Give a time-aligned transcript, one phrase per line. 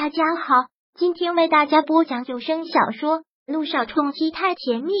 [0.00, 0.54] 大家好，
[0.94, 4.92] 今天为大家播讲有声小说《路上冲击太甜蜜》。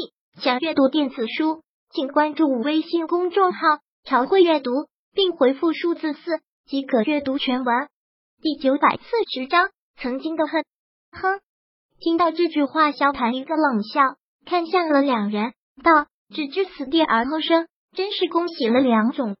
[0.42, 3.60] 想阅读电子书，请关注微信公众号
[4.02, 4.72] “朝会阅读”，
[5.14, 7.88] 并回复数字四即可阅读全文。
[8.42, 10.64] 第九百四十章，曾经的恨。
[11.12, 11.38] 哼！
[12.00, 19.36] 听到这句话，萧谈一个冷笑，看向了两人，道：“置之死地而后生，真是恭喜了梁总。”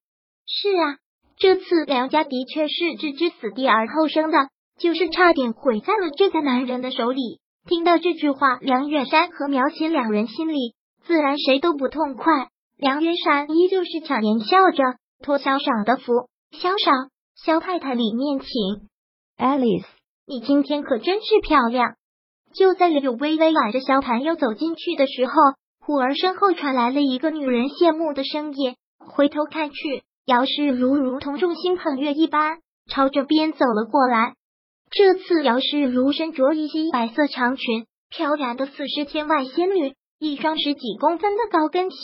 [0.46, 0.98] 是啊，
[1.36, 4.38] 这次梁家的确是置之死地而后生的。
[4.78, 7.40] 就是差点毁在了这个男人的手里。
[7.66, 12.48] 听到这句话，梁远山和苗琴两人心里自然谁都不痛快。
[12.76, 14.84] 梁远山依旧是强颜笑着
[15.22, 16.12] 托萧爽的福
[16.56, 18.48] ：“萧爽，萧太太里面请。”
[19.36, 19.84] Alice，
[20.26, 21.94] 你今天可真是漂亮。
[22.54, 25.32] 就在柳微微挽着萧谭要走进去的时候，
[25.80, 28.76] 忽而身后传来了一个女人羡慕的声音。
[28.98, 34.34] 回头看去，姚氏如如同众星捧月一般，朝着边走了过来。
[34.90, 39.94] 这次姚氏如身着一袭白色长裙，飘然的似是天外仙女。
[40.18, 41.96] 一双十几公分的高跟鞋，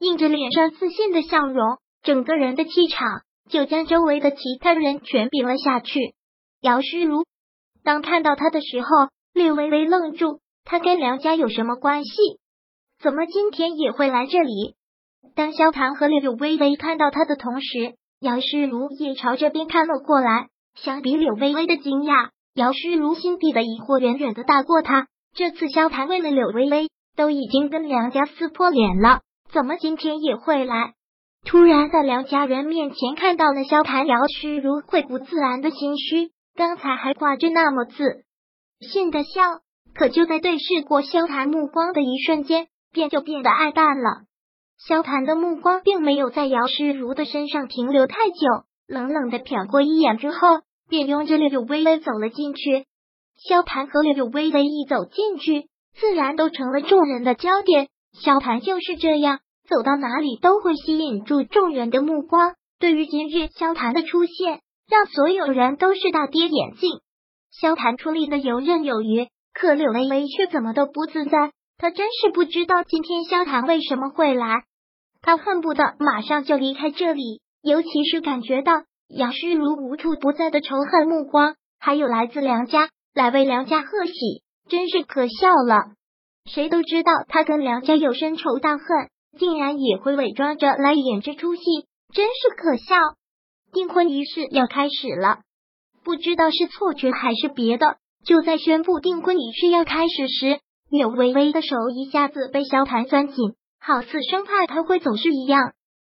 [0.00, 6.14] 映着脸上自信的笑容，整个人的气场就将周围的其他人全比了下去。
[6.60, 7.24] 姚诗如
[7.84, 8.88] 当看到他的时候，
[9.32, 10.40] 略微微愣住。
[10.64, 12.10] 他跟梁家有什么关系？
[13.00, 14.74] 怎么今天也会来这里？
[15.34, 20.48] 当萧唐和柳微微看到他的同时，姚诗如也朝这边看了过来。
[20.74, 25.06] 相比柳微微的惊讶，姚诗如心底的疑惑远远的大过他。
[25.34, 29.20] 这次萧谈为了柳微微，都已经跟梁家撕破脸了，
[29.52, 30.94] 怎么今天也会来？
[31.44, 36.30] 突然在梁家人面前看到了萧谈，姚诗如会不自然的心虚。
[36.54, 38.24] 刚才还挂着那么自
[38.80, 39.40] 信的笑，
[39.94, 44.24] 可就在对视过萧谈目光的一瞬间，便就变得暗淡了。
[44.86, 48.66] 萧谈的目光并没有在姚诗如的身上停留太久。
[48.86, 52.86] 冷冷的瞟过一眼之后，便拥着柳微微走了进去。
[53.36, 57.88] 萧盘和柳微微一走进去，自然都成了众人的焦点。
[58.12, 62.54] 萧盘就是这样，走到哪里都会吸引住众人的目光。
[62.78, 66.90] 对于今日萧盘的出现，让所有人都是大跌眼镜。
[67.50, 71.52] 萧盘出力的游刃有余，可柳微微却怎么都不自在。
[71.78, 74.64] 他真是不知道今天萧盘为什么会来，
[75.20, 77.41] 他恨不得马上就离开这里。
[77.62, 78.72] 尤其是感觉到
[79.08, 85.94] 杨诗如无处不在的仇恨目光，还有来自梁家来为梁家贺喜，真是可笑了。
[86.50, 88.86] 谁都知道他跟梁家有深仇大恨，
[89.38, 91.62] 竟然也会伪装着来演这出戏，
[92.12, 92.96] 真是可笑。
[93.72, 95.38] 订婚仪式要开始了，
[96.02, 97.96] 不知道是错觉还是别的。
[98.24, 100.58] 就在宣布订婚仪式要开始时，
[100.90, 105.72] 柳微微的手一下子被萧盘攥紧，好似生怕他会走失一样。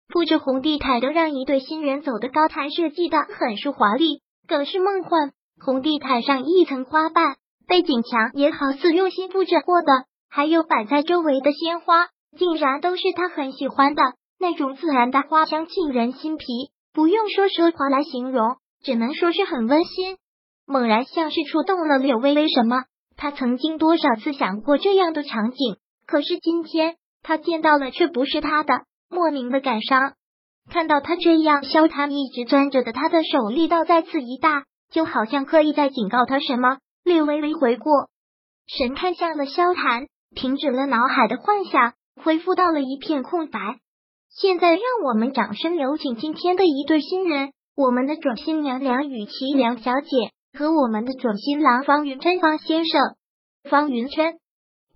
[0.09, 5.33] 铺着红地毯的让一对新人走的高台设计的很是华丽，更是梦幻。
[5.63, 7.37] 红地毯上一层花瓣，
[7.67, 12.07] 背景墙也好似用心布置过的，还有摆在周围的鲜花，
[12.39, 14.03] 竟然都是他很喜欢的
[14.41, 16.47] 那种自然的花香，沁人心脾。
[16.95, 20.17] 不用说奢华来形容，只能说是很温馨。
[20.67, 22.85] 猛然像是触动了柳微微什么，
[23.17, 25.77] 他曾经多少次想过这样的场景，
[26.07, 28.85] 可是今天他见到了，却不是他的。
[29.11, 30.15] 莫名的感伤，
[30.71, 36.79] 看到他这样，萧谈一直攥着的他的手力道再次一大，就好像刻意在警告他什么。
[37.05, 38.11] 略微微回过
[38.67, 43.79] 神，看向了萧谈，停止了脑海的幻想，恢复到了一片空白。
[44.29, 53.01] 现在，让我们掌声有请今天的一对新人，我们的准新娘梁雨琪梁小姐和我们的准新郎方云琛方先生。
[53.71, 54.39] 方云琛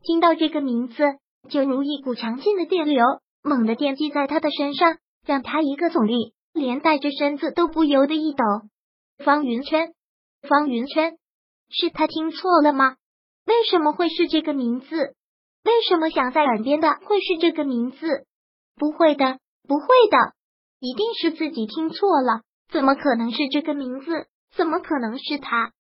[0.03, 1.03] 听到这个名字，
[1.49, 3.03] 就如一股强劲的电流。
[3.43, 8.45] 猛地电击在他的身上，让他一个耸立，连带着身子都不由得一抖。
[9.25, 9.95] 方云琛，
[10.49, 11.19] 方云琛，
[11.69, 12.97] 是他听错了吗？
[13.45, 15.15] 为什么会是这个名字？
[15.65, 18.27] 为什么响在耳边的会是这个名字？
[18.77, 19.39] 不会的，
[19.69, 20.35] 不会的，
[20.79, 22.43] 一定是自己听错了。
[22.71, 24.27] 怎么可能是这个名字？
[24.55, 25.73] 怎么可能是他？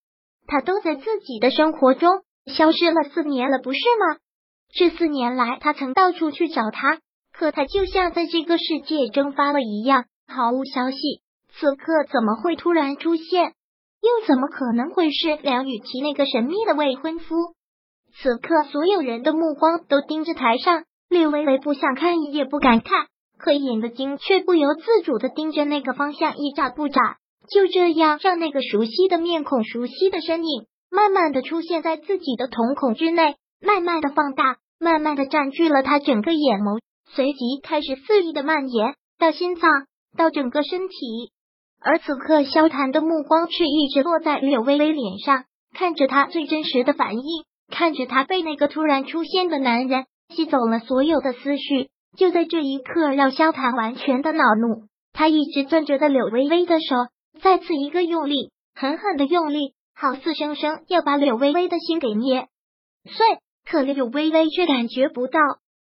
[0.47, 4.19] 他都在自己的生活中消失了四年了，不是吗？
[4.75, 7.01] 这四年来，他曾到处去找他。
[7.33, 10.99] 可他就像在这个世界蒸发了一样，毫无消息。
[11.55, 13.53] 此刻怎么会突然出现？
[14.01, 17.55] 又怎么可能会是梁雨琪那个神秘的未婚夫？
[18.15, 23.07] 此刻所有人的目光都盯着台上，略微微不想看也不敢看，
[23.39, 27.17] 可眼的睛却不由自主的盯着那个方向，一眨不眨。
[27.49, 36.81] 就这样，让那个熟悉的面孔、熟悉的身影，慢慢的出现在自己的瞳孔之内，慢慢的放大，慢慢的占据了他整个眼眸。
[37.11, 39.71] 随即开始肆意的蔓延到心脏，
[40.17, 41.33] 到整个身体。
[41.81, 45.45] 而此刻，萧谈的目光却一直落在柳微微脸上，
[45.75, 50.05] 看着他最真实的反应，看着他被那个突然出现的男人
[50.35, 51.89] 吸走了所有的思绪。
[52.17, 54.87] 就在这一刻，让萧谈完全的恼怒。
[55.13, 56.97] 他一直攥着的柳微微的手
[57.41, 62.49] 再次一个用力，狠狠的用力，好似生生要把柳微微的心给捏
[63.05, 63.27] 碎。
[63.65, 65.41] 可柳微微却感觉不到，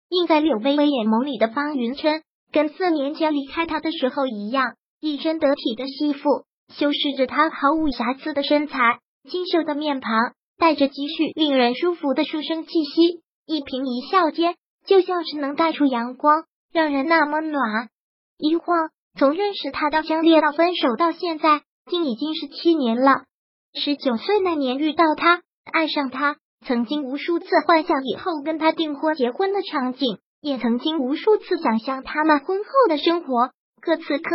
[0.09, 2.21] 映在柳微微眼眸里的方云琛，
[2.51, 9.00] 跟四年前离开他的时候一样，一身得体的西服，修饰着他毫无瑕疵的身材，
[9.30, 14.56] 清秀的面庞，带着积蓄令人舒服的书生气息，一颦一笑间。
[14.86, 17.89] 就像是能带出阳光，让人那么暖。
[18.38, 18.89] 一晃，
[19.19, 21.62] 从认识他到相恋到分手到现在，
[21.92, 23.25] 竟已经是七年了。
[23.74, 25.42] 十九岁那年遇到他，
[25.74, 33.51] 爱上他，曾经无数次幻想以后跟他订婚结婚的场景，也曾经无数次想象他们婚后的生活。
[33.81, 34.30] 可此刻，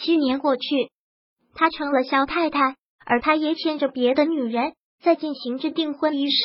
[0.00, 0.90] 七年过去，
[1.54, 2.76] 他成了肖太太，
[3.06, 4.72] 而他也牵着别的女人
[5.02, 6.36] 在进行着订婚仪式。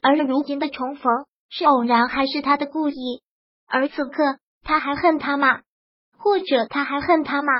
[0.00, 1.10] 而如今的重逢。
[1.54, 3.20] 是偶然还是他的故意？
[3.68, 5.60] 而此刻他还恨他吗？
[6.16, 7.52] 或者他还恨他吗？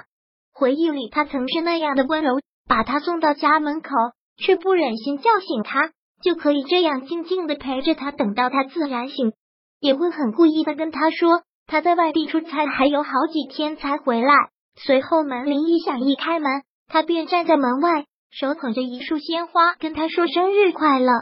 [0.54, 3.90] 回忆里他曾是那样的温柔，把他送到家门口，
[4.38, 9.32] 却不忍心叫醒他，就可以这样静静的陪着他，等到他自然醒，
[9.80, 14.32] 也会很故意的跟他说他在外地出差，还有好几天才回来。
[14.76, 21.12] 随后门铃一响，一开门，他便站在门外，手捧着一束鲜花，跟他说生日快乐。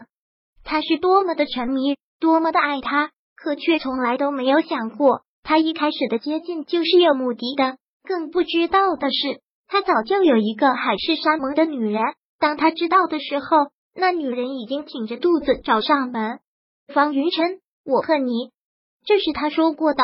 [0.62, 1.96] 他是多么的沉迷。
[2.20, 7.78] 多么的爱他，可却从来都没有想过，他一开始的接近就是有目的的。
[8.04, 12.02] 更不知道的是，他早就有一个海誓山盟的女人。
[12.38, 13.46] 当他知道的时候，
[13.94, 16.40] 那女人已经挺着肚子找上门。
[16.92, 18.50] 方云晨，我恨你，
[19.04, 20.02] 这是他说过的。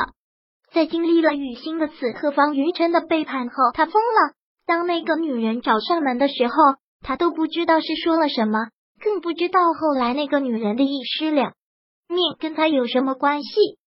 [0.72, 4.34] 在经历了雨欣的死和方云晨的背叛后，他疯了。
[4.66, 6.54] 当那个女人找上门的时候，
[7.00, 8.68] 他都不知道是说了什么，
[9.00, 11.54] 更不知道后来那个女人的一尸两。
[12.08, 13.78] 命跟他有什么关系？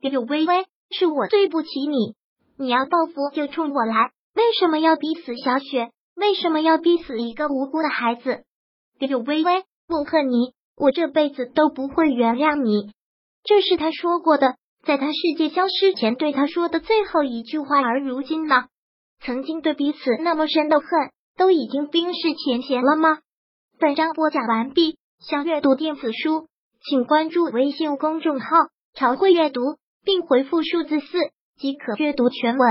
[0.00, 2.14] 柳微微，是我对不起你。
[2.58, 5.90] 你要报复就冲我来，为什么要逼死小雪？
[6.14, 8.44] 为什么要逼死一个无辜的孩子？
[8.98, 12.92] 柳微微，我恨你，我这辈子都不会原谅你。
[13.44, 17.80] 这是他说过的，在他世界消失前对他说的最后一句话。
[17.80, 18.64] 而如今呢？
[19.20, 20.88] 曾经对彼此那么深的恨，
[21.36, 23.18] 都已经冰释前嫌了吗？
[23.78, 26.48] 本章播讲完毕，想阅读电子书。
[26.88, 28.46] 请关注微信公众号
[28.94, 29.60] “朝会阅读”，
[30.04, 31.06] 并回复数字四
[31.58, 32.68] 即可阅读全文。